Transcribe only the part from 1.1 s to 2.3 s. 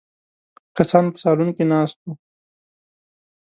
په سالون کې ناست وو.